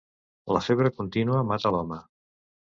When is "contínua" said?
1.01-1.43